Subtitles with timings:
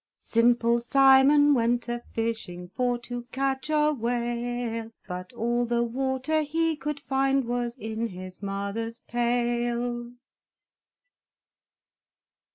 [0.23, 6.75] Simple Simon went a fishing For to catch a whale; But all the water he
[6.75, 10.11] could find Was in his mother's pail!